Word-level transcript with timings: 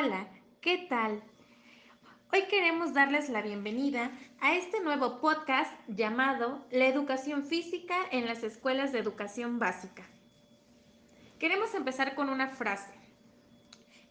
Hola, 0.00 0.28
¿qué 0.60 0.86
tal? 0.88 1.24
Hoy 2.32 2.42
queremos 2.42 2.94
darles 2.94 3.28
la 3.30 3.42
bienvenida 3.42 4.12
a 4.40 4.54
este 4.54 4.78
nuevo 4.78 5.20
podcast 5.20 5.72
llamado 5.88 6.64
La 6.70 6.86
educación 6.86 7.44
física 7.44 7.96
en 8.12 8.24
las 8.26 8.44
escuelas 8.44 8.92
de 8.92 9.00
educación 9.00 9.58
básica. 9.58 10.04
Queremos 11.40 11.74
empezar 11.74 12.14
con 12.14 12.28
una 12.28 12.46
frase. 12.46 12.92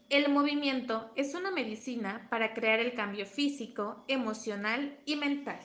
El 0.09 0.29
movimiento 0.29 1.09
es 1.15 1.35
una 1.35 1.51
medicina 1.51 2.27
para 2.29 2.53
crear 2.53 2.81
el 2.81 2.93
cambio 2.93 3.25
físico, 3.25 4.03
emocional 4.09 4.99
y 5.05 5.15
mental. 5.15 5.61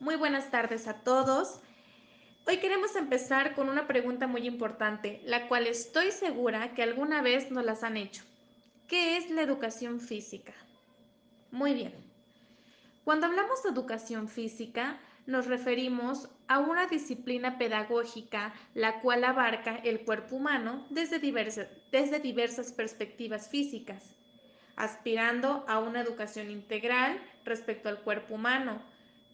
Muy 0.00 0.16
buenas 0.16 0.50
tardes 0.50 0.88
a 0.88 1.02
todos. 1.02 1.60
Hoy 2.46 2.56
queremos 2.60 2.96
empezar 2.96 3.54
con 3.54 3.68
una 3.68 3.86
pregunta 3.86 4.26
muy 4.26 4.46
importante, 4.46 5.20
la 5.24 5.48
cual 5.48 5.66
estoy 5.66 6.12
segura 6.12 6.72
que 6.72 6.82
alguna 6.82 7.20
vez 7.20 7.50
nos 7.50 7.66
las 7.66 7.82
han 7.82 7.98
hecho. 7.98 8.22
¿Qué 8.92 9.16
es 9.16 9.30
la 9.30 9.40
educación 9.40 10.00
física? 10.00 10.52
Muy 11.50 11.72
bien. 11.72 11.94
Cuando 13.04 13.24
hablamos 13.24 13.62
de 13.62 13.70
educación 13.70 14.28
física, 14.28 15.00
nos 15.24 15.46
referimos 15.46 16.28
a 16.46 16.58
una 16.58 16.88
disciplina 16.88 17.56
pedagógica 17.56 18.52
la 18.74 19.00
cual 19.00 19.24
abarca 19.24 19.76
el 19.76 20.04
cuerpo 20.04 20.36
humano 20.36 20.86
desde 20.90 21.18
diversas, 21.20 21.68
desde 21.90 22.18
diversas 22.18 22.70
perspectivas 22.74 23.48
físicas, 23.48 24.14
aspirando 24.76 25.64
a 25.68 25.78
una 25.78 26.02
educación 26.02 26.50
integral 26.50 27.18
respecto 27.46 27.88
al 27.88 28.02
cuerpo 28.02 28.34
humano, 28.34 28.82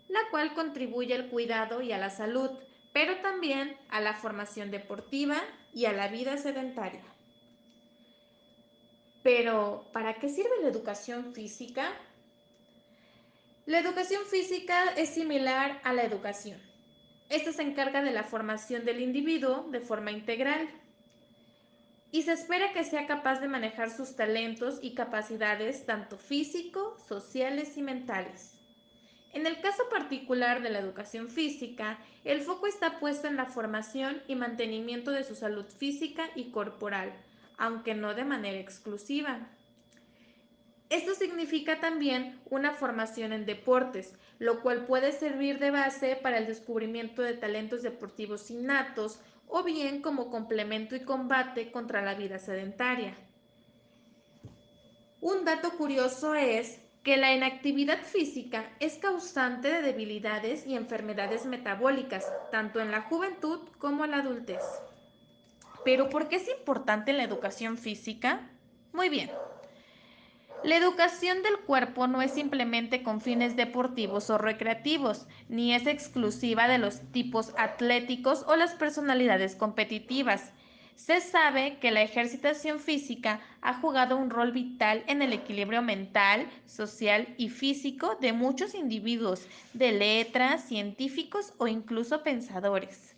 la 0.07 0.21
cual 0.31 0.55
contribuye 0.55 1.15
al 1.15 1.31
cuidado 1.31 1.83
y 1.83 1.91
a 1.91 1.99
la 1.99 2.11
salud, 2.11 2.51
pero 2.93 3.17
también 3.23 3.77
a 3.89 4.01
la 4.01 4.15
formación 4.15 4.71
deportiva 4.71 5.43
y 5.75 5.87
a 5.87 5.93
la 5.93 6.07
vida 6.07 6.37
sedentaria. 6.37 7.18
Pero, 9.31 9.85
¿para 9.93 10.15
qué 10.15 10.31
sirve 10.31 10.63
la 10.63 10.69
educación 10.69 11.35
física? 11.35 11.93
La 13.67 13.79
educación 13.79 14.25
física 14.25 14.95
es 14.97 15.11
similar 15.11 15.83
a 15.85 15.93
la 15.93 16.03
educación. 16.03 16.59
Esta 17.29 17.53
se 17.53 17.61
encarga 17.61 18.01
de 18.01 18.13
la 18.13 18.25
formación 18.25 18.87
del 18.87 19.03
individuo 19.03 19.67
de 19.71 19.81
forma 19.81 20.13
integral 20.13 20.67
y 22.11 22.23
se 22.23 22.33
espera 22.33 22.73
que 22.73 22.85
sea 22.85 23.07
capaz 23.07 23.41
de 23.41 23.49
manejar 23.49 23.91
sus 23.91 24.17
talentos 24.17 24.79
y 24.81 24.95
capacidades 24.95 25.85
tanto 25.85 26.17
físicos, 26.17 26.99
sociales 27.07 27.77
y 27.77 27.83
mentales. 27.83 28.55
En 29.35 29.47
el 29.47 29.61
caso 29.61 29.91
particular 29.91 30.63
de 30.63 30.71
la 30.71 30.79
educación 30.79 31.29
física, 31.29 31.99
el 32.25 32.41
foco 32.41 32.67
está 32.67 32.99
puesto 32.99 33.29
en 33.29 33.37
la 33.37 33.45
formación 33.45 34.23
y 34.27 34.37
mantenimiento 34.37 35.11
de 35.11 35.23
su 35.23 35.35
salud 35.35 35.67
física 35.67 36.31
y 36.35 36.51
corporal, 36.51 37.13
aunque 37.59 37.95
no 37.95 38.15
de 38.15 38.25
manera 38.25 38.59
exclusiva. 38.59 39.49
Esto 40.89 41.15
significa 41.15 41.81
también 41.81 42.41
una 42.49 42.73
formación 42.73 43.35
en 43.35 43.45
deportes, 43.45 44.15
lo 44.39 44.63
cual 44.63 44.87
puede 44.87 45.13
servir 45.13 45.59
de 45.59 45.71
base 45.71 46.17
para 46.17 46.39
el 46.39 46.47
descubrimiento 46.47 47.21
de 47.21 47.35
talentos 47.35 47.83
deportivos 47.83 48.51
innatos 48.51 49.21
o 49.49 49.63
bien 49.63 50.01
como 50.01 50.31
complemento 50.31 50.97
y 50.97 51.01
combate 51.01 51.71
contra 51.71 52.01
la 52.03 52.15
vida 52.15 52.39
sedentaria. 52.39 53.15
Un 55.21 55.45
dato 55.45 55.71
curioso 55.73 56.35
es 56.35 56.81
que 57.03 57.17
la 57.17 57.35
inactividad 57.35 58.03
física 58.03 58.71
es 58.81 58.99
causante 58.99 59.69
de 59.69 59.83
debilidades 59.83 60.67
y 60.67 60.77
enfermedades 60.77 61.45
metabólicas, 61.45 62.31
tanto 62.51 62.81
en 62.81 62.91
la 62.91 63.03
juventud 63.03 63.61
como 63.79 64.05
en 64.05 64.13
la 64.13 64.19
adultez. 64.19 64.63
Pero 65.85 66.09
¿por 66.09 66.29
qué 66.29 66.37
es 66.37 66.49
importante 66.49 67.13
la 67.13 67.23
educación 67.23 67.79
física? 67.79 68.51
Muy 68.93 69.09
bien. 69.09 69.31
La 70.65 70.77
educación 70.77 71.45
del 71.45 71.61
cuerpo 71.61 72.09
no 72.09 72.21
es 72.21 72.33
simplemente 72.33 73.05
con 73.05 73.21
fines 73.21 73.55
deportivos 73.55 74.29
o 74.29 74.39
recreativos, 74.39 75.29
ni 75.49 75.73
es 75.73 75.87
exclusiva 75.87 76.67
de 76.67 76.79
los 76.79 77.01
tipos 77.13 77.53
atléticos 77.57 78.45
o 78.49 78.57
las 78.57 78.75
personalidades 78.75 79.55
competitivas. 79.55 80.53
Se 80.97 81.21
sabe 81.21 81.79
que 81.79 81.93
la 81.93 82.03
ejercitación 82.03 82.81
física 82.81 83.41
ha 83.63 83.75
jugado 83.75 84.17
un 84.17 84.31
rol 84.31 84.51
vital 84.51 85.05
en 85.07 85.23
el 85.23 85.33
equilibrio 85.33 85.81
mental, 85.81 86.51
social 86.67 87.33
y 87.39 87.51
físico 87.51 88.17
de 88.21 88.33
muchos 88.33 88.75
individuos, 88.75 89.47
de 89.75 89.93
letras, 89.93 90.65
científicos 90.65 91.55
o 91.59 91.69
incluso 91.69 92.25
pensadores. 92.25 93.18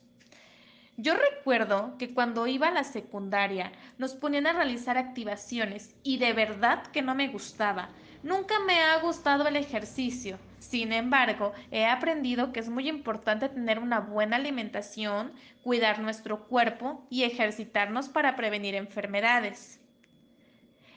Yo 1.02 1.14
recuerdo 1.14 1.96
que 1.96 2.12
cuando 2.12 2.46
iba 2.46 2.68
a 2.68 2.72
la 2.72 2.84
secundaria 2.84 3.72
nos 3.96 4.14
ponían 4.14 4.46
a 4.46 4.52
realizar 4.52 4.98
activaciones 4.98 5.94
y 6.02 6.18
de 6.18 6.34
verdad 6.34 6.82
que 6.88 7.00
no 7.00 7.14
me 7.14 7.28
gustaba. 7.28 7.88
Nunca 8.22 8.60
me 8.66 8.80
ha 8.80 8.98
gustado 8.98 9.48
el 9.48 9.56
ejercicio. 9.56 10.38
Sin 10.58 10.92
embargo, 10.92 11.54
he 11.70 11.86
aprendido 11.86 12.52
que 12.52 12.60
es 12.60 12.68
muy 12.68 12.86
importante 12.86 13.48
tener 13.48 13.78
una 13.78 14.00
buena 14.00 14.36
alimentación, 14.36 15.32
cuidar 15.62 16.00
nuestro 16.00 16.46
cuerpo 16.48 17.06
y 17.08 17.22
ejercitarnos 17.22 18.10
para 18.10 18.36
prevenir 18.36 18.74
enfermedades. 18.74 19.79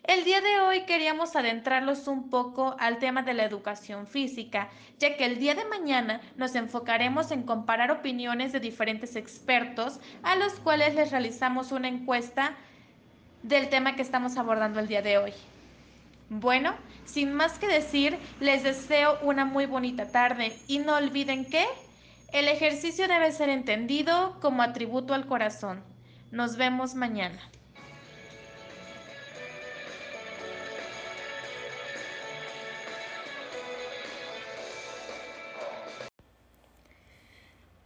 El 0.04 0.26
día 0.26 0.42
de 0.42 0.60
hoy 0.60 0.82
queríamos 0.82 1.34
adentrarlos 1.38 2.10
un 2.10 2.30
poco 2.30 2.76
al 2.78 2.98
tema 3.00 3.22
de 3.22 3.34
la 3.34 3.46
educación 3.46 4.06
física, 4.06 4.68
ya 5.00 5.16
que 5.16 5.24
el 5.24 5.40
día 5.40 5.56
de 5.56 5.64
mañana 5.64 6.20
nos 6.36 6.56
enfocaremos 6.56 7.32
en 7.32 7.44
comparar 7.44 7.90
opiniones 7.90 8.52
de 8.52 8.60
diferentes 8.60 9.16
expertos 9.16 10.02
a 10.22 10.36
los 10.36 10.56
cuales 10.56 10.94
les 10.96 11.12
realizamos 11.12 11.72
una 11.72 11.88
encuesta 11.88 12.58
del 13.44 13.70
tema 13.70 13.96
que 13.96 14.02
estamos 14.02 14.36
abordando 14.36 14.82
el 14.82 14.90
día 14.90 15.02
de 15.02 15.18
hoy. 15.18 15.34
Bueno, 16.30 16.76
sin 17.06 17.32
más 17.32 17.58
que 17.58 17.68
decir, 17.68 18.20
les 18.42 18.64
deseo 18.64 19.18
una 19.22 19.46
muy 19.46 19.68
bonita 19.68 20.12
tarde 20.12 20.54
y 20.68 20.80
no 20.80 20.98
olviden 20.98 21.46
que 21.46 21.66
el 22.34 22.50
ejercicio 22.50 23.08
debe 23.08 23.32
ser 23.32 23.48
entendido 23.48 24.38
como 24.42 24.64
atributo 24.64 25.14
al 25.14 25.28
corazón. 25.28 25.82
Nos 26.30 26.58
vemos 26.58 26.94
mañana. 26.94 27.40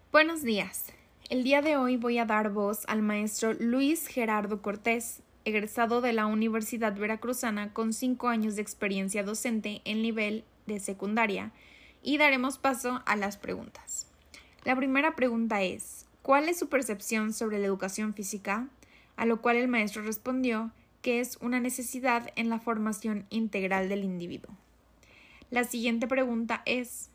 Buenos 0.09 0.41
días. 0.41 0.85
El 1.29 1.43
día 1.43 1.61
de 1.61 1.75
hoy 1.75 1.97
voy 1.97 2.17
a 2.17 2.25
dar 2.25 2.49
voz 2.49 2.85
al 2.87 3.01
maestro 3.01 3.53
Luis 3.53 4.07
Gerardo 4.07 4.61
Cortés, 4.61 5.21
egresado 5.43 5.99
de 5.99 6.13
la 6.13 6.27
Universidad 6.27 6.95
Veracruzana 6.95 7.73
con 7.73 7.91
cinco 7.91 8.29
años 8.29 8.55
de 8.55 8.61
experiencia 8.61 9.23
docente 9.23 9.81
en 9.83 10.01
nivel 10.01 10.45
de 10.65 10.79
secundaria, 10.79 11.51
y 12.01 12.17
daremos 12.17 12.57
paso 12.57 13.01
a 13.05 13.17
las 13.17 13.35
preguntas. 13.35 14.07
La 14.63 14.77
primera 14.77 15.13
pregunta 15.13 15.61
es, 15.61 16.05
¿cuál 16.21 16.47
es 16.47 16.57
su 16.57 16.69
percepción 16.69 17.33
sobre 17.33 17.59
la 17.59 17.65
educación 17.65 18.13
física? 18.13 18.69
A 19.17 19.25
lo 19.25 19.41
cual 19.41 19.57
el 19.57 19.67
maestro 19.67 20.03
respondió 20.03 20.71
que 21.01 21.19
es 21.19 21.37
una 21.41 21.59
necesidad 21.59 22.31
en 22.37 22.49
la 22.49 22.59
formación 22.59 23.25
integral 23.29 23.89
del 23.89 24.05
individuo. 24.05 24.55
La 25.51 25.65
siguiente 25.65 26.07
pregunta 26.07 26.61
es, 26.65 27.09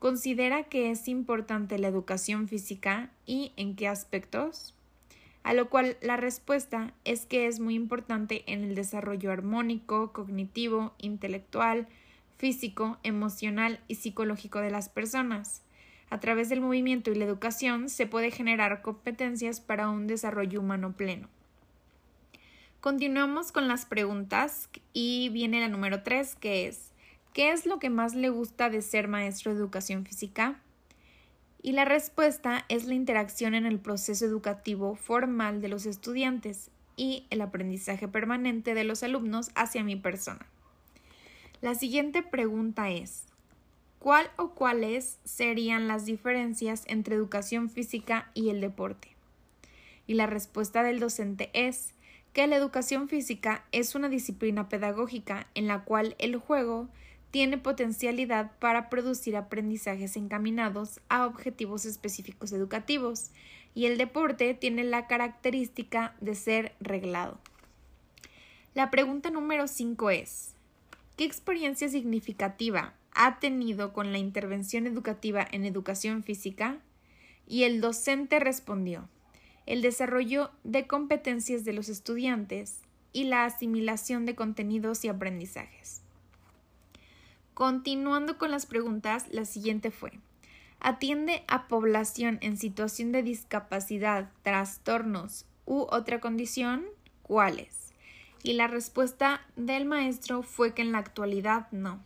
¿Considera 0.00 0.62
que 0.62 0.90
es 0.90 1.08
importante 1.08 1.78
la 1.78 1.88
educación 1.88 2.48
física 2.48 3.10
y 3.26 3.52
en 3.56 3.76
qué 3.76 3.86
aspectos? 3.86 4.74
A 5.42 5.52
lo 5.52 5.68
cual 5.68 5.98
la 6.00 6.16
respuesta 6.16 6.94
es 7.04 7.26
que 7.26 7.46
es 7.46 7.60
muy 7.60 7.74
importante 7.74 8.42
en 8.46 8.64
el 8.64 8.74
desarrollo 8.74 9.30
armónico, 9.30 10.14
cognitivo, 10.14 10.94
intelectual, 10.96 11.86
físico, 12.38 12.96
emocional 13.02 13.80
y 13.88 13.96
psicológico 13.96 14.60
de 14.60 14.70
las 14.70 14.88
personas. 14.88 15.60
A 16.08 16.18
través 16.18 16.48
del 16.48 16.62
movimiento 16.62 17.10
y 17.10 17.16
la 17.16 17.26
educación 17.26 17.90
se 17.90 18.06
puede 18.06 18.30
generar 18.30 18.80
competencias 18.80 19.60
para 19.60 19.90
un 19.90 20.06
desarrollo 20.06 20.60
humano 20.60 20.94
pleno. 20.96 21.28
Continuamos 22.80 23.52
con 23.52 23.68
las 23.68 23.84
preguntas 23.84 24.70
y 24.94 25.28
viene 25.28 25.60
la 25.60 25.68
número 25.68 26.02
3 26.02 26.36
que 26.36 26.68
es 26.68 26.89
¿Qué 27.32 27.52
es 27.52 27.64
lo 27.64 27.78
que 27.78 27.90
más 27.90 28.14
le 28.14 28.28
gusta 28.28 28.70
de 28.70 28.82
ser 28.82 29.06
maestro 29.06 29.52
de 29.52 29.60
educación 29.60 30.04
física? 30.04 30.60
Y 31.62 31.72
la 31.72 31.84
respuesta 31.84 32.64
es 32.68 32.86
la 32.86 32.94
interacción 32.94 33.54
en 33.54 33.66
el 33.66 33.78
proceso 33.78 34.24
educativo 34.24 34.96
formal 34.96 35.60
de 35.60 35.68
los 35.68 35.86
estudiantes 35.86 36.70
y 36.96 37.26
el 37.30 37.40
aprendizaje 37.40 38.08
permanente 38.08 38.74
de 38.74 38.82
los 38.82 39.04
alumnos 39.04 39.50
hacia 39.54 39.84
mi 39.84 39.94
persona. 39.94 40.44
La 41.60 41.76
siguiente 41.76 42.22
pregunta 42.22 42.90
es, 42.90 43.26
¿cuál 44.00 44.28
o 44.36 44.50
cuáles 44.50 45.18
serían 45.24 45.86
las 45.86 46.06
diferencias 46.06 46.82
entre 46.88 47.14
educación 47.14 47.70
física 47.70 48.30
y 48.34 48.48
el 48.48 48.60
deporte? 48.60 49.14
Y 50.08 50.14
la 50.14 50.26
respuesta 50.26 50.82
del 50.82 50.98
docente 50.98 51.50
es 51.52 51.94
que 52.32 52.48
la 52.48 52.56
educación 52.56 53.08
física 53.08 53.64
es 53.70 53.94
una 53.94 54.08
disciplina 54.08 54.68
pedagógica 54.68 55.46
en 55.54 55.68
la 55.68 55.84
cual 55.84 56.16
el 56.18 56.36
juego 56.36 56.88
tiene 57.30 57.58
potencialidad 57.58 58.52
para 58.58 58.90
producir 58.90 59.36
aprendizajes 59.36 60.16
encaminados 60.16 61.00
a 61.08 61.26
objetivos 61.26 61.84
específicos 61.84 62.52
educativos 62.52 63.30
y 63.74 63.86
el 63.86 63.98
deporte 63.98 64.54
tiene 64.54 64.84
la 64.84 65.06
característica 65.06 66.14
de 66.20 66.34
ser 66.34 66.74
reglado. 66.80 67.38
La 68.74 68.90
pregunta 68.90 69.30
número 69.30 69.68
5 69.68 70.10
es, 70.10 70.54
¿qué 71.16 71.24
experiencia 71.24 71.88
significativa 71.88 72.94
ha 73.14 73.38
tenido 73.38 73.92
con 73.92 74.12
la 74.12 74.18
intervención 74.18 74.86
educativa 74.86 75.46
en 75.50 75.64
educación 75.64 76.22
física? 76.22 76.78
Y 77.46 77.64
el 77.64 77.80
docente 77.80 78.38
respondió, 78.38 79.08
el 79.66 79.82
desarrollo 79.82 80.50
de 80.64 80.86
competencias 80.86 81.64
de 81.64 81.72
los 81.72 81.88
estudiantes 81.88 82.80
y 83.12 83.24
la 83.24 83.44
asimilación 83.44 84.24
de 84.24 84.34
contenidos 84.34 85.04
y 85.04 85.08
aprendizajes. 85.08 86.02
Continuando 87.54 88.38
con 88.38 88.50
las 88.50 88.66
preguntas, 88.66 89.26
la 89.30 89.44
siguiente 89.44 89.90
fue, 89.90 90.12
¿atiende 90.80 91.44
a 91.48 91.68
población 91.68 92.38
en 92.40 92.56
situación 92.56 93.12
de 93.12 93.22
discapacidad, 93.22 94.30
trastornos 94.42 95.44
u 95.66 95.86
otra 95.90 96.20
condición? 96.20 96.84
¿Cuáles? 97.22 97.92
Y 98.42 98.54
la 98.54 98.66
respuesta 98.66 99.42
del 99.56 99.84
maestro 99.84 100.42
fue 100.42 100.72
que 100.72 100.82
en 100.82 100.92
la 100.92 100.98
actualidad 100.98 101.70
no. 101.70 102.00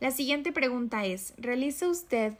La 0.00 0.10
siguiente 0.10 0.52
pregunta 0.52 1.04
es, 1.04 1.34
¿realiza 1.38 1.88
usted 1.88 2.36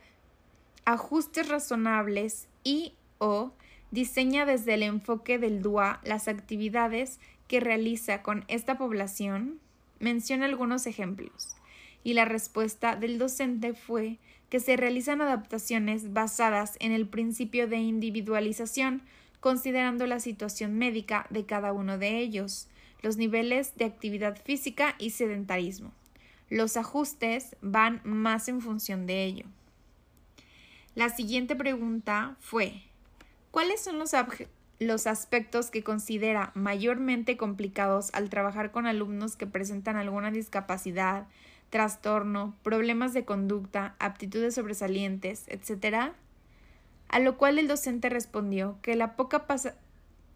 ajustes 0.84 1.48
razonables 1.48 2.48
y 2.64 2.94
o 3.18 3.52
diseña 3.90 4.46
desde 4.46 4.74
el 4.74 4.82
enfoque 4.82 5.38
del 5.38 5.62
DUA 5.62 6.00
las 6.04 6.28
actividades 6.28 7.20
que 7.46 7.60
realiza 7.60 8.22
con 8.22 8.44
esta 8.48 8.78
población? 8.78 9.60
Menciona 10.00 10.46
algunos 10.46 10.86
ejemplos. 10.86 11.57
Y 12.08 12.14
la 12.14 12.24
respuesta 12.24 12.96
del 12.96 13.18
docente 13.18 13.74
fue 13.74 14.16
que 14.48 14.60
se 14.60 14.78
realizan 14.78 15.20
adaptaciones 15.20 16.14
basadas 16.14 16.78
en 16.80 16.92
el 16.92 17.06
principio 17.06 17.68
de 17.68 17.76
individualización, 17.76 19.02
considerando 19.40 20.06
la 20.06 20.18
situación 20.18 20.78
médica 20.78 21.26
de 21.28 21.44
cada 21.44 21.74
uno 21.74 21.98
de 21.98 22.16
ellos, 22.16 22.66
los 23.02 23.18
niveles 23.18 23.76
de 23.76 23.84
actividad 23.84 24.42
física 24.42 24.94
y 24.98 25.10
sedentarismo. 25.10 25.92
Los 26.48 26.78
ajustes 26.78 27.56
van 27.60 28.00
más 28.04 28.48
en 28.48 28.62
función 28.62 29.06
de 29.06 29.24
ello. 29.24 29.44
La 30.94 31.10
siguiente 31.10 31.56
pregunta 31.56 32.38
fue 32.40 32.84
¿Cuáles 33.50 33.82
son 33.82 33.98
los, 33.98 34.12
los 34.78 35.06
aspectos 35.06 35.70
que 35.70 35.84
considera 35.84 36.52
mayormente 36.54 37.36
complicados 37.36 38.08
al 38.14 38.30
trabajar 38.30 38.70
con 38.70 38.86
alumnos 38.86 39.36
que 39.36 39.46
presentan 39.46 39.96
alguna 39.96 40.30
discapacidad, 40.30 41.26
trastorno, 41.70 42.54
problemas 42.62 43.12
de 43.12 43.24
conducta, 43.24 43.94
aptitudes 43.98 44.54
sobresalientes, 44.54 45.44
etc.? 45.48 46.12
A 47.08 47.18
lo 47.18 47.36
cual 47.36 47.58
el 47.58 47.68
docente 47.68 48.08
respondió 48.08 48.78
que 48.82 48.96
la 48.96 49.16
poca, 49.16 49.44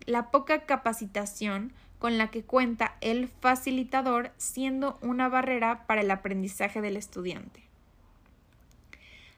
la 0.06 0.30
poca 0.30 0.66
capacitación 0.66 1.72
con 1.98 2.18
la 2.18 2.30
que 2.30 2.42
cuenta 2.42 2.96
el 3.00 3.28
facilitador 3.28 4.32
siendo 4.36 4.98
una 5.02 5.28
barrera 5.28 5.86
para 5.86 6.00
el 6.00 6.10
aprendizaje 6.10 6.80
del 6.80 6.96
estudiante. 6.96 7.62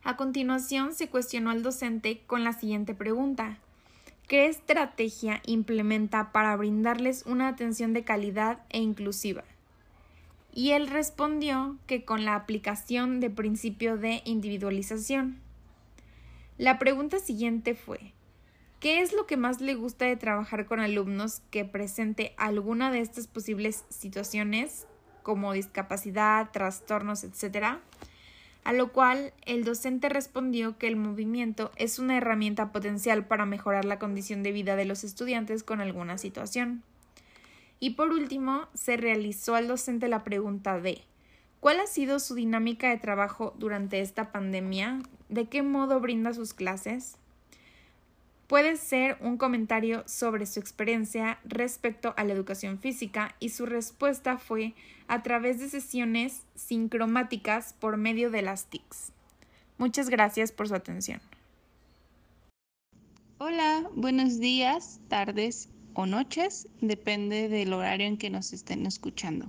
A 0.02 0.16
continuación 0.16 0.94
se 0.94 1.08
cuestionó 1.08 1.50
al 1.50 1.62
docente 1.62 2.22
con 2.26 2.44
la 2.44 2.52
siguiente 2.52 2.94
pregunta 2.94 3.58
¿Qué 4.28 4.46
estrategia 4.46 5.42
implementa 5.44 6.32
para 6.32 6.56
brindarles 6.56 7.24
una 7.26 7.48
atención 7.48 7.92
de 7.92 8.04
calidad 8.04 8.58
e 8.70 8.78
inclusiva? 8.78 9.44
Y 10.54 10.70
él 10.70 10.86
respondió 10.86 11.76
que 11.86 12.04
con 12.04 12.24
la 12.24 12.36
aplicación 12.36 13.18
de 13.18 13.28
principio 13.28 13.96
de 13.96 14.22
individualización. 14.24 15.40
La 16.58 16.78
pregunta 16.78 17.18
siguiente 17.18 17.74
fue 17.74 18.12
¿Qué 18.78 19.00
es 19.00 19.12
lo 19.12 19.26
que 19.26 19.36
más 19.36 19.60
le 19.60 19.74
gusta 19.74 20.04
de 20.04 20.16
trabajar 20.16 20.66
con 20.66 20.78
alumnos 20.78 21.42
que 21.50 21.64
presente 21.64 22.34
alguna 22.36 22.92
de 22.92 23.00
estas 23.00 23.26
posibles 23.26 23.84
situaciones 23.88 24.86
como 25.22 25.52
discapacidad, 25.52 26.50
trastornos, 26.52 27.24
etcétera? 27.24 27.80
a 28.64 28.72
lo 28.72 28.92
cual 28.92 29.34
el 29.44 29.64
docente 29.64 30.08
respondió 30.08 30.78
que 30.78 30.88
el 30.88 30.96
movimiento 30.96 31.70
es 31.76 31.98
una 31.98 32.16
herramienta 32.16 32.72
potencial 32.72 33.26
para 33.26 33.44
mejorar 33.44 33.84
la 33.84 33.98
condición 33.98 34.42
de 34.42 34.52
vida 34.52 34.74
de 34.74 34.86
los 34.86 35.04
estudiantes 35.04 35.62
con 35.62 35.82
alguna 35.82 36.16
situación. 36.16 36.82
Y 37.84 37.90
por 37.90 38.12
último, 38.12 38.66
se 38.72 38.96
realizó 38.96 39.56
al 39.56 39.68
docente 39.68 40.08
la 40.08 40.24
pregunta 40.24 40.80
de 40.80 41.02
¿Cuál 41.60 41.80
ha 41.80 41.86
sido 41.86 42.18
su 42.18 42.34
dinámica 42.34 42.88
de 42.88 42.96
trabajo 42.96 43.54
durante 43.58 44.00
esta 44.00 44.32
pandemia? 44.32 45.02
¿De 45.28 45.50
qué 45.50 45.62
modo 45.62 46.00
brinda 46.00 46.32
sus 46.32 46.54
clases? 46.54 47.18
Puede 48.46 48.78
ser 48.78 49.18
un 49.20 49.36
comentario 49.36 50.02
sobre 50.06 50.46
su 50.46 50.60
experiencia 50.60 51.38
respecto 51.44 52.14
a 52.16 52.24
la 52.24 52.32
educación 52.32 52.78
física 52.78 53.36
y 53.38 53.50
su 53.50 53.66
respuesta 53.66 54.38
fue 54.38 54.72
a 55.06 55.22
través 55.22 55.60
de 55.60 55.68
sesiones 55.68 56.40
sincromáticas 56.54 57.74
por 57.74 57.98
medio 57.98 58.30
de 58.30 58.40
las 58.40 58.64
TICs. 58.70 59.12
Muchas 59.76 60.08
gracias 60.08 60.52
por 60.52 60.68
su 60.68 60.74
atención. 60.74 61.20
Hola, 63.36 63.90
buenos 63.94 64.40
días, 64.40 65.00
tardes 65.08 65.68
o 65.94 66.06
noches, 66.06 66.68
depende 66.80 67.48
del 67.48 67.72
horario 67.72 68.06
en 68.06 68.18
que 68.18 68.30
nos 68.30 68.52
estén 68.52 68.84
escuchando. 68.86 69.46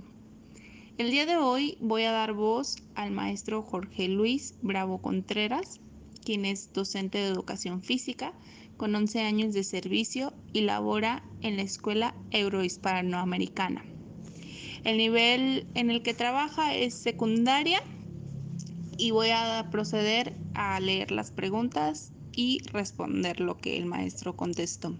El 0.98 1.10
día 1.10 1.26
de 1.26 1.36
hoy 1.36 1.76
voy 1.80 2.04
a 2.04 2.12
dar 2.12 2.32
voz 2.32 2.76
al 2.94 3.10
maestro 3.10 3.62
Jorge 3.62 4.08
Luis 4.08 4.54
Bravo 4.62 5.02
Contreras, 5.02 5.80
quien 6.24 6.44
es 6.44 6.72
docente 6.72 7.18
de 7.18 7.28
educación 7.28 7.82
física 7.82 8.32
con 8.76 8.94
11 8.94 9.20
años 9.20 9.54
de 9.54 9.64
servicio 9.64 10.32
y 10.52 10.62
labora 10.62 11.22
en 11.42 11.56
la 11.56 11.62
Escuela 11.62 12.14
Eurohispanoamericana. 12.30 13.84
El 14.84 14.98
nivel 14.98 15.66
en 15.74 15.90
el 15.90 16.02
que 16.02 16.14
trabaja 16.14 16.74
es 16.74 16.94
secundaria 16.94 17.82
y 18.96 19.10
voy 19.10 19.30
a 19.30 19.68
proceder 19.70 20.34
a 20.54 20.78
leer 20.80 21.10
las 21.10 21.30
preguntas 21.30 22.12
y 22.32 22.62
responder 22.72 23.40
lo 23.40 23.58
que 23.58 23.76
el 23.76 23.86
maestro 23.86 24.36
contestó. 24.36 24.94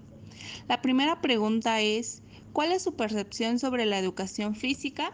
La 0.68 0.82
primera 0.82 1.20
pregunta 1.20 1.80
es, 1.80 2.22
¿cuál 2.52 2.72
es 2.72 2.82
su 2.82 2.94
percepción 2.94 3.58
sobre 3.58 3.86
la 3.86 3.98
educación 3.98 4.54
física? 4.54 5.12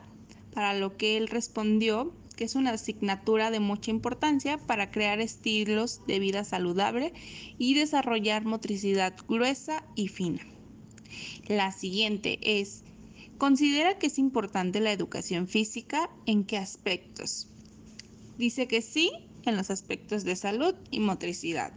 Para 0.55 0.75
lo 0.75 0.97
que 0.97 1.17
él 1.17 1.29
respondió 1.29 2.13
que 2.37 2.45
es 2.45 2.55
una 2.55 2.71
asignatura 2.71 3.51
de 3.51 3.61
mucha 3.61 3.91
importancia 3.91 4.59
para 4.59 4.91
crear 4.91 5.21
estilos 5.21 6.01
de 6.07 6.19
vida 6.19 6.45
saludable 6.45 7.13
y 7.59 7.75
desarrollar 7.75 8.45
motricidad 8.45 9.15
gruesa 9.29 9.85
y 9.95 10.09
fina. 10.09 10.41
La 11.47 11.73
siguiente 11.73 12.39
es, 12.43 12.83
¿considera 13.39 13.99
que 13.99 14.07
es 14.07 14.19
importante 14.19 14.81
la 14.81 14.93
educación 14.93 15.49
física? 15.49 16.11
¿En 16.27 16.45
qué 16.45 16.57
aspectos? 16.57 17.49
Dice 18.39 18.67
que 18.67 18.81
sí, 18.81 19.11
en 19.45 19.57
los 19.57 19.71
aspectos 19.71 20.25
de 20.25 20.37
salud 20.37 20.75
y 20.91 21.01
motricidad. 21.01 21.73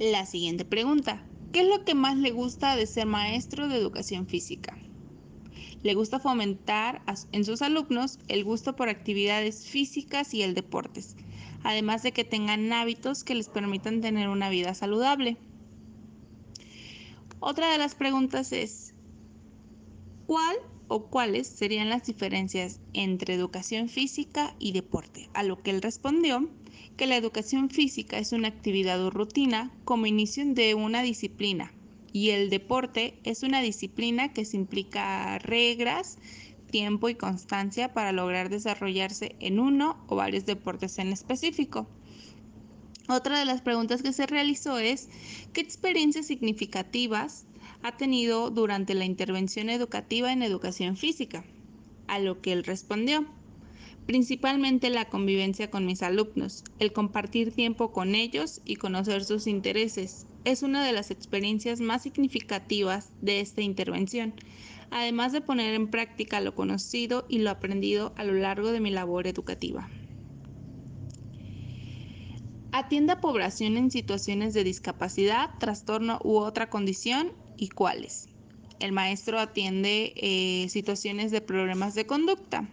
La 0.00 0.26
siguiente 0.26 0.64
pregunta, 0.64 1.22
¿qué 1.52 1.60
es 1.60 1.68
lo 1.68 1.84
que 1.84 1.94
más 1.94 2.16
le 2.16 2.32
gusta 2.32 2.74
de 2.74 2.84
ser 2.84 3.06
maestro 3.06 3.68
de 3.68 3.76
educación 3.76 4.26
física? 4.26 4.76
Le 5.84 5.94
gusta 5.94 6.18
fomentar 6.18 7.00
en 7.30 7.44
sus 7.44 7.62
alumnos 7.62 8.18
el 8.26 8.42
gusto 8.42 8.74
por 8.74 8.88
actividades 8.88 9.68
físicas 9.68 10.34
y 10.34 10.42
el 10.42 10.54
deportes, 10.54 11.14
además 11.62 12.02
de 12.02 12.10
que 12.10 12.24
tengan 12.24 12.72
hábitos 12.72 13.22
que 13.22 13.36
les 13.36 13.48
permitan 13.48 14.00
tener 14.00 14.28
una 14.28 14.48
vida 14.48 14.74
saludable. 14.74 15.36
Otra 17.38 17.70
de 17.70 17.78
las 17.78 17.94
preguntas 17.94 18.50
es, 18.50 18.94
¿cuál 20.26 20.56
o 20.88 21.06
cuáles 21.06 21.46
serían 21.46 21.88
las 21.88 22.04
diferencias 22.04 22.80
entre 22.94 23.34
educación 23.34 23.88
física 23.88 24.56
y 24.58 24.72
deporte? 24.72 25.30
A 25.34 25.44
lo 25.44 25.62
que 25.62 25.70
él 25.70 25.82
respondió 25.82 26.50
que 26.96 27.06
la 27.06 27.16
educación 27.16 27.70
física 27.70 28.18
es 28.18 28.32
una 28.32 28.48
actividad 28.48 29.02
o 29.04 29.10
rutina 29.10 29.70
como 29.84 30.06
inicio 30.06 30.44
de 30.46 30.74
una 30.74 31.02
disciplina 31.02 31.72
y 32.14 32.30
el 32.30 32.48
deporte 32.48 33.18
es 33.24 33.42
una 33.42 33.60
disciplina 33.60 34.32
que 34.32 34.44
se 34.44 34.56
implica 34.56 35.36
reglas, 35.40 36.16
tiempo 36.70 37.08
y 37.08 37.16
constancia 37.16 37.92
para 37.92 38.12
lograr 38.12 38.50
desarrollarse 38.50 39.34
en 39.40 39.58
uno 39.58 39.98
o 40.06 40.14
varios 40.14 40.46
deportes 40.46 41.00
en 41.00 41.08
específico. 41.08 41.88
Otra 43.08 43.40
de 43.40 43.44
las 43.44 43.62
preguntas 43.62 44.00
que 44.00 44.12
se 44.12 44.26
realizó 44.26 44.78
es, 44.78 45.08
¿qué 45.52 45.60
experiencias 45.60 46.28
significativas 46.28 47.46
ha 47.82 47.96
tenido 47.96 48.50
durante 48.50 48.94
la 48.94 49.04
intervención 49.04 49.68
educativa 49.68 50.32
en 50.32 50.44
educación 50.44 50.96
física? 50.96 51.44
A 52.06 52.20
lo 52.20 52.40
que 52.40 52.52
él 52.52 52.62
respondió, 52.62 53.26
principalmente 54.06 54.90
la 54.90 55.06
convivencia 55.06 55.70
con 55.70 55.86
mis 55.86 56.02
alumnos, 56.02 56.64
el 56.78 56.92
compartir 56.92 57.52
tiempo 57.52 57.92
con 57.92 58.14
ellos 58.14 58.60
y 58.64 58.76
conocer 58.76 59.24
sus 59.24 59.46
intereses, 59.46 60.26
es 60.44 60.62
una 60.62 60.84
de 60.84 60.92
las 60.92 61.10
experiencias 61.10 61.80
más 61.80 62.02
significativas 62.02 63.10
de 63.22 63.40
esta 63.40 63.62
intervención, 63.62 64.34
además 64.90 65.32
de 65.32 65.40
poner 65.40 65.74
en 65.74 65.90
práctica 65.90 66.40
lo 66.40 66.54
conocido 66.54 67.24
y 67.28 67.38
lo 67.38 67.50
aprendido 67.50 68.12
a 68.16 68.24
lo 68.24 68.34
largo 68.34 68.70
de 68.72 68.80
mi 68.80 68.90
labor 68.90 69.26
educativa. 69.26 69.88
Atiende 72.72 73.12
a 73.12 73.20
población 73.20 73.76
en 73.76 73.90
situaciones 73.90 74.52
de 74.52 74.64
discapacidad, 74.64 75.50
trastorno 75.60 76.18
u 76.24 76.38
otra 76.38 76.68
condición 76.68 77.32
y 77.56 77.68
cuáles. 77.68 78.28
el 78.80 78.92
maestro 78.92 79.38
atiende 79.38 80.12
eh, 80.16 80.68
situaciones 80.68 81.30
de 81.30 81.40
problemas 81.40 81.94
de 81.94 82.06
conducta. 82.06 82.68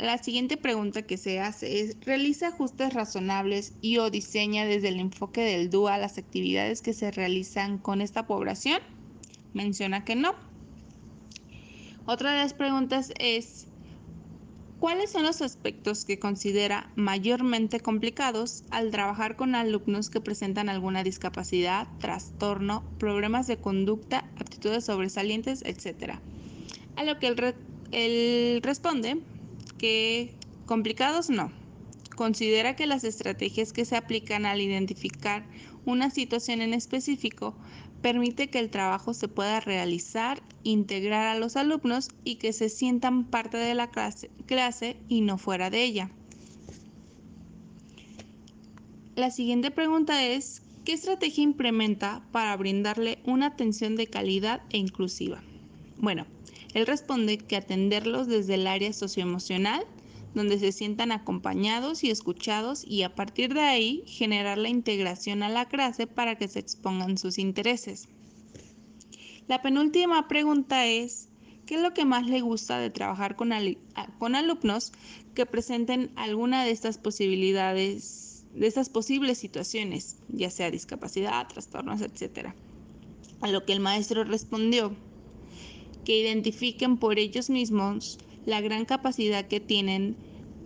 La 0.00 0.16
siguiente 0.18 0.56
pregunta 0.56 1.02
que 1.02 1.16
se 1.16 1.40
hace 1.40 1.80
es, 1.80 1.96
¿realiza 2.04 2.48
ajustes 2.48 2.94
razonables 2.94 3.72
y 3.80 3.98
o 3.98 4.10
diseña 4.10 4.64
desde 4.64 4.88
el 4.88 5.00
enfoque 5.00 5.40
del 5.40 5.70
DUA 5.70 5.98
las 5.98 6.18
actividades 6.18 6.82
que 6.82 6.92
se 6.92 7.10
realizan 7.10 7.78
con 7.78 8.00
esta 8.00 8.26
población? 8.26 8.80
Menciona 9.54 10.04
que 10.04 10.14
no. 10.14 10.34
Otra 12.06 12.32
de 12.32 12.38
las 12.38 12.54
preguntas 12.54 13.12
es, 13.18 13.66
¿Cuáles 14.78 15.10
son 15.10 15.24
los 15.24 15.42
aspectos 15.42 16.04
que 16.04 16.20
considera 16.20 16.88
mayormente 16.94 17.80
complicados 17.80 18.62
al 18.70 18.92
trabajar 18.92 19.34
con 19.34 19.56
alumnos 19.56 20.08
que 20.08 20.20
presentan 20.20 20.68
alguna 20.68 21.02
discapacidad, 21.02 21.88
trastorno, 21.98 22.84
problemas 22.96 23.48
de 23.48 23.56
conducta, 23.56 24.30
aptitudes 24.38 24.84
sobresalientes, 24.84 25.62
etcétera? 25.64 26.20
A 26.94 27.02
lo 27.02 27.18
que 27.18 27.34
él, 27.90 28.60
responde 28.62 29.20
que 29.78 30.34
complicados 30.66 31.30
no. 31.30 31.50
Considera 32.16 32.76
que 32.76 32.86
las 32.86 33.04
estrategias 33.04 33.72
que 33.72 33.84
se 33.84 33.96
aplican 33.96 34.44
al 34.44 34.60
identificar 34.60 35.46
una 35.86 36.10
situación 36.10 36.60
en 36.60 36.74
específico 36.74 37.54
permite 38.02 38.50
que 38.50 38.58
el 38.58 38.70
trabajo 38.70 39.14
se 39.14 39.28
pueda 39.28 39.60
realizar, 39.60 40.42
integrar 40.62 41.28
a 41.28 41.38
los 41.38 41.56
alumnos 41.56 42.10
y 42.24 42.36
que 42.36 42.52
se 42.52 42.68
sientan 42.68 43.24
parte 43.24 43.56
de 43.56 43.74
la 43.74 43.90
clase, 43.90 44.30
clase 44.46 44.96
y 45.08 45.20
no 45.20 45.38
fuera 45.38 45.70
de 45.70 45.84
ella. 45.84 46.10
La 49.16 49.30
siguiente 49.30 49.70
pregunta 49.70 50.24
es, 50.24 50.62
¿qué 50.84 50.92
estrategia 50.92 51.42
implementa 51.42 52.22
para 52.30 52.56
brindarle 52.56 53.18
una 53.24 53.46
atención 53.46 53.96
de 53.96 54.06
calidad 54.06 54.62
e 54.70 54.78
inclusiva? 54.78 55.42
Bueno, 55.96 56.26
él 56.78 56.86
responde 56.86 57.38
que 57.38 57.56
atenderlos 57.56 58.28
desde 58.28 58.54
el 58.54 58.66
área 58.68 58.92
socioemocional, 58.92 59.84
donde 60.34 60.60
se 60.60 60.70
sientan 60.70 61.10
acompañados 61.10 62.04
y 62.04 62.10
escuchados 62.10 62.84
y 62.86 63.02
a 63.02 63.14
partir 63.14 63.52
de 63.52 63.62
ahí 63.62 64.04
generar 64.06 64.58
la 64.58 64.68
integración 64.68 65.42
a 65.42 65.48
la 65.48 65.66
clase 65.66 66.06
para 66.06 66.36
que 66.36 66.46
se 66.46 66.60
expongan 66.60 67.18
sus 67.18 67.38
intereses. 67.38 68.08
La 69.48 69.60
penúltima 69.60 70.28
pregunta 70.28 70.86
es, 70.86 71.30
¿qué 71.66 71.74
es 71.74 71.80
lo 71.80 71.94
que 71.94 72.04
más 72.04 72.26
le 72.26 72.42
gusta 72.42 72.78
de 72.78 72.90
trabajar 72.90 73.34
con, 73.34 73.52
alumnos 73.52 74.92
que 75.34 75.46
presenten 75.46 76.12
alguna 76.14 76.64
de 76.64 76.70
estas 76.70 76.98
posibilidades, 76.98 78.46
de 78.54 78.68
estas 78.68 78.88
posibles 78.88 79.38
situaciones, 79.38 80.18
ya 80.28 80.50
sea 80.50 80.70
discapacidad, 80.70 81.48
trastornos, 81.48 82.02
etcétera? 82.02 82.54
A 83.40 83.48
lo 83.48 83.64
que 83.64 83.72
el 83.72 83.80
maestro 83.80 84.22
respondió, 84.22 84.94
que 86.08 86.18
identifiquen 86.18 86.96
por 86.96 87.18
ellos 87.18 87.50
mismos 87.50 88.16
la 88.46 88.62
gran 88.62 88.86
capacidad 88.86 89.46
que 89.46 89.60
tienen 89.60 90.16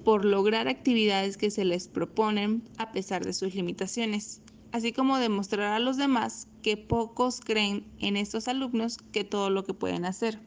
por 0.05 0.25
lograr 0.25 0.69
actividades 0.69 1.37
que 1.37 1.51
se 1.51 1.65
les 1.65 1.89
proponen 1.89 2.63
a 2.79 2.93
pesar 2.93 3.25
de 3.25 3.33
sus 3.33 3.53
limitaciones, 3.53 4.41
así 4.71 4.93
como 4.93 5.19
demostrar 5.19 5.73
a 5.73 5.81
los 5.81 5.97
demás 5.97 6.47
que 6.63 6.77
pocos 6.77 7.41
creen 7.41 7.85
en 7.99 8.17
estos 8.17 8.47
alumnos 8.47 8.99
que 9.11 9.25
todo 9.25 9.51
lo 9.51 9.65
que 9.65 9.75
pueden 9.75 10.05
hacer. 10.05 10.39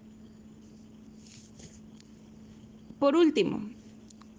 Por 2.98 3.18
último, 3.18 3.70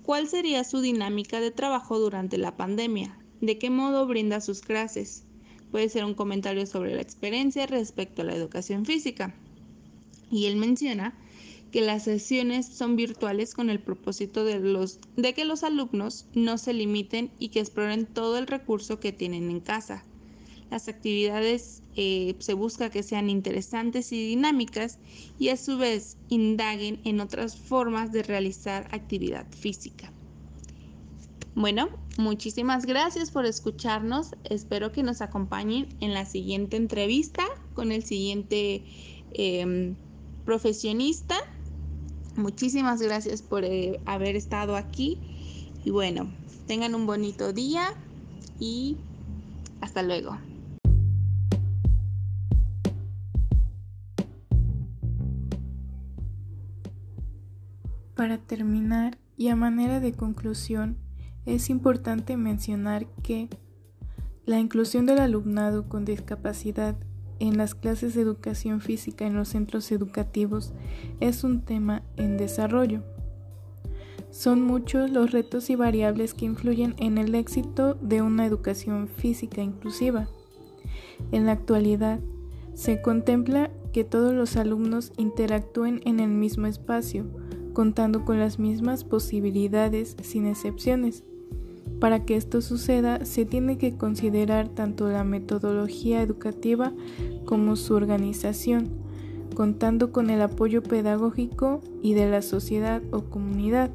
¿cuál 0.04 0.26
sería 0.26 0.64
su 0.64 0.80
dinámica 0.80 1.38
de 1.38 1.50
trabajo 1.50 1.98
durante 1.98 2.38
la 2.38 2.56
pandemia? 2.56 3.18
¿De 3.42 3.58
qué 3.58 3.68
modo 3.68 4.06
brinda 4.06 4.40
sus 4.40 4.62
clases? 4.62 5.26
Puede 5.70 5.90
ser 5.90 6.06
un 6.06 6.14
comentario 6.14 6.64
sobre 6.64 6.94
la 6.94 7.02
experiencia 7.02 7.66
respecto 7.66 8.22
a 8.22 8.24
la 8.24 8.34
educación 8.34 8.86
física. 8.86 9.34
Y 10.30 10.46
él 10.46 10.56
menciona 10.56 11.14
que 11.70 11.80
las 11.80 12.04
sesiones 12.04 12.66
son 12.66 12.96
virtuales 12.96 13.54
con 13.54 13.70
el 13.70 13.80
propósito 13.80 14.44
de, 14.44 14.58
los, 14.58 14.98
de 15.16 15.34
que 15.34 15.44
los 15.44 15.62
alumnos 15.62 16.26
no 16.34 16.58
se 16.58 16.72
limiten 16.72 17.30
y 17.38 17.48
que 17.48 17.60
exploren 17.60 18.06
todo 18.06 18.38
el 18.38 18.46
recurso 18.46 19.00
que 19.00 19.12
tienen 19.12 19.50
en 19.50 19.60
casa. 19.60 20.04
Las 20.70 20.88
actividades 20.88 21.82
eh, 21.94 22.34
se 22.38 22.54
busca 22.54 22.90
que 22.90 23.02
sean 23.02 23.30
interesantes 23.30 24.12
y 24.12 24.28
dinámicas 24.28 24.98
y 25.38 25.50
a 25.50 25.56
su 25.56 25.78
vez 25.78 26.16
indaguen 26.28 27.00
en 27.04 27.20
otras 27.20 27.56
formas 27.56 28.10
de 28.10 28.22
realizar 28.22 28.88
actividad 28.92 29.46
física. 29.52 30.12
Bueno, 31.54 31.88
muchísimas 32.18 32.84
gracias 32.84 33.30
por 33.30 33.46
escucharnos. 33.46 34.32
Espero 34.44 34.92
que 34.92 35.02
nos 35.02 35.22
acompañen 35.22 35.88
en 36.00 36.12
la 36.12 36.26
siguiente 36.26 36.76
entrevista 36.76 37.44
con 37.74 37.92
el 37.92 38.02
siguiente 38.02 38.82
em, 39.32 39.94
profesionista 40.46 41.36
Muchísimas 42.36 43.00
gracias 43.00 43.40
por 43.40 43.64
eh, 43.64 43.98
haber 44.04 44.36
estado 44.36 44.76
aquí 44.76 45.18
y 45.84 45.90
bueno, 45.90 46.28
tengan 46.66 46.94
un 46.94 47.06
bonito 47.06 47.54
día 47.54 47.94
y 48.60 48.98
hasta 49.80 50.02
luego. 50.02 50.36
Para 58.14 58.36
terminar 58.36 59.18
y 59.38 59.48
a 59.48 59.56
manera 59.56 60.00
de 60.00 60.12
conclusión, 60.12 60.98
es 61.46 61.70
importante 61.70 62.36
mencionar 62.36 63.06
que 63.22 63.48
la 64.44 64.58
inclusión 64.58 65.06
del 65.06 65.20
alumnado 65.20 65.88
con 65.88 66.04
discapacidad 66.04 66.96
en 67.38 67.58
las 67.58 67.74
clases 67.74 68.14
de 68.14 68.22
educación 68.22 68.80
física 68.80 69.26
en 69.26 69.34
los 69.34 69.48
centros 69.48 69.90
educativos 69.92 70.72
es 71.20 71.44
un 71.44 71.62
tema 71.62 72.02
en 72.16 72.36
desarrollo. 72.36 73.02
Son 74.30 74.62
muchos 74.62 75.10
los 75.10 75.30
retos 75.30 75.70
y 75.70 75.76
variables 75.76 76.34
que 76.34 76.44
influyen 76.44 76.94
en 76.98 77.18
el 77.18 77.34
éxito 77.34 77.94
de 77.94 78.22
una 78.22 78.44
educación 78.44 79.08
física 79.08 79.62
inclusiva. 79.62 80.28
En 81.32 81.46
la 81.46 81.52
actualidad, 81.52 82.20
se 82.74 83.00
contempla 83.00 83.70
que 83.92 84.04
todos 84.04 84.34
los 84.34 84.56
alumnos 84.56 85.12
interactúen 85.16 86.02
en 86.04 86.20
el 86.20 86.28
mismo 86.28 86.66
espacio, 86.66 87.24
contando 87.72 88.24
con 88.24 88.38
las 88.38 88.58
mismas 88.58 89.04
posibilidades 89.04 90.16
sin 90.20 90.46
excepciones. 90.46 91.24
Para 92.00 92.24
que 92.24 92.36
esto 92.36 92.60
suceda, 92.60 93.24
se 93.24 93.46
tiene 93.46 93.78
que 93.78 93.96
considerar 93.96 94.68
tanto 94.68 95.08
la 95.08 95.24
metodología 95.24 96.22
educativa 96.22 96.92
como 97.44 97.76
su 97.76 97.94
organización, 97.94 98.90
contando 99.54 100.12
con 100.12 100.28
el 100.28 100.42
apoyo 100.42 100.82
pedagógico 100.82 101.80
y 102.02 102.14
de 102.14 102.28
la 102.28 102.42
sociedad 102.42 103.02
o 103.12 103.22
comunidad. 103.22 103.90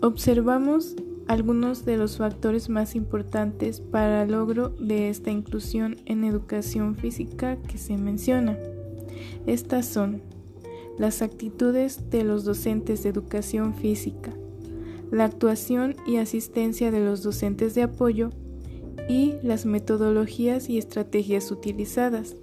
Observamos 0.00 0.94
algunos 1.28 1.84
de 1.84 1.96
los 1.96 2.18
factores 2.18 2.68
más 2.68 2.94
importantes 2.94 3.80
para 3.80 4.22
el 4.22 4.32
logro 4.32 4.70
de 4.70 5.08
esta 5.08 5.30
inclusión 5.30 5.96
en 6.06 6.24
educación 6.24 6.94
física 6.96 7.56
que 7.56 7.78
se 7.78 7.96
menciona. 7.96 8.58
Estas 9.46 9.86
son 9.86 10.22
las 10.98 11.22
actitudes 11.22 12.10
de 12.10 12.24
los 12.24 12.44
docentes 12.44 13.02
de 13.02 13.08
educación 13.08 13.74
física, 13.74 14.32
la 15.12 15.26
actuación 15.26 15.94
y 16.06 16.16
asistencia 16.16 16.90
de 16.90 16.98
los 16.98 17.22
docentes 17.22 17.74
de 17.74 17.82
apoyo 17.82 18.30
y 19.08 19.34
las 19.42 19.66
metodologías 19.66 20.70
y 20.70 20.78
estrategias 20.78 21.50
utilizadas. 21.52 22.34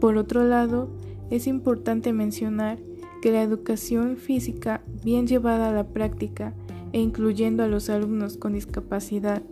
Por 0.00 0.16
otro 0.16 0.44
lado, 0.44 0.88
es 1.28 1.48
importante 1.48 2.12
mencionar 2.12 2.78
que 3.20 3.32
la 3.32 3.42
educación 3.42 4.16
física 4.16 4.82
bien 5.02 5.26
llevada 5.26 5.68
a 5.68 5.72
la 5.72 5.88
práctica 5.88 6.54
e 6.92 7.00
incluyendo 7.00 7.64
a 7.64 7.68
los 7.68 7.90
alumnos 7.90 8.36
con 8.36 8.52
discapacidad 8.52 9.42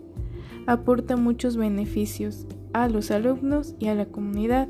aporta 0.67 1.17
muchos 1.17 1.57
beneficios 1.57 2.47
a 2.73 2.89
los 2.89 3.11
alumnos 3.11 3.75
y 3.79 3.89
a 3.89 3.95
la 3.95 4.07
comunidad, 4.07 4.69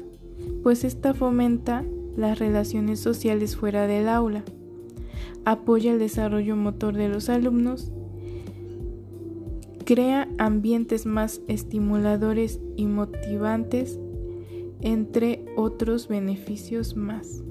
pues 0.63 0.85
esta 0.85 1.13
fomenta 1.13 1.85
las 2.17 2.39
relaciones 2.39 3.01
sociales 3.01 3.57
fuera 3.57 3.87
del 3.87 4.09
aula 4.09 4.45
apoya 5.45 5.93
el 5.93 5.99
desarrollo 5.99 6.57
motor 6.57 6.95
de 6.95 7.09
los 7.09 7.29
alumnos, 7.29 7.93
crea 9.85 10.29
ambientes 10.39 11.07
más 11.07 11.41
estimuladores 11.49 12.61
y 12.77 12.87
motivantes, 12.87 13.99
entre 14.81 15.45
otros 15.57 16.09
beneficios 16.09 16.97
más. 16.97 17.43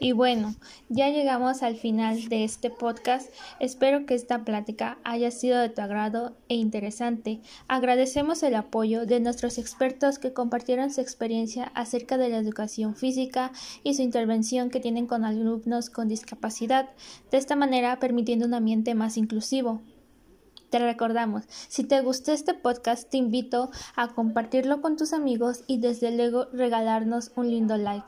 Y 0.00 0.12
bueno, 0.12 0.54
ya 0.88 1.08
llegamos 1.08 1.64
al 1.64 1.76
final 1.76 2.28
de 2.28 2.44
este 2.44 2.70
podcast. 2.70 3.32
Espero 3.58 4.06
que 4.06 4.14
esta 4.14 4.44
plática 4.44 4.98
haya 5.02 5.32
sido 5.32 5.58
de 5.58 5.70
tu 5.70 5.80
agrado 5.80 6.36
e 6.48 6.54
interesante. 6.54 7.40
Agradecemos 7.66 8.44
el 8.44 8.54
apoyo 8.54 9.06
de 9.06 9.18
nuestros 9.18 9.58
expertos 9.58 10.20
que 10.20 10.32
compartieron 10.32 10.92
su 10.92 11.00
experiencia 11.00 11.72
acerca 11.74 12.16
de 12.16 12.28
la 12.28 12.38
educación 12.38 12.94
física 12.94 13.50
y 13.82 13.94
su 13.94 14.02
intervención 14.02 14.70
que 14.70 14.78
tienen 14.78 15.08
con 15.08 15.24
alumnos 15.24 15.90
con 15.90 16.06
discapacidad, 16.06 16.90
de 17.32 17.38
esta 17.38 17.56
manera 17.56 17.98
permitiendo 17.98 18.46
un 18.46 18.54
ambiente 18.54 18.94
más 18.94 19.16
inclusivo. 19.16 19.82
Te 20.70 20.78
recordamos, 20.78 21.44
si 21.68 21.82
te 21.82 22.00
gustó 22.02 22.30
este 22.30 22.54
podcast, 22.54 23.10
te 23.10 23.16
invito 23.16 23.70
a 23.96 24.08
compartirlo 24.08 24.80
con 24.80 24.96
tus 24.96 25.12
amigos 25.12 25.64
y 25.66 25.78
desde 25.78 26.14
luego 26.14 26.44
regalarnos 26.52 27.32
un 27.36 27.50
lindo 27.50 27.76
like. 27.76 28.06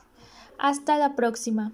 Hasta 0.58 0.98
la 0.98 1.16
próxima. 1.16 1.72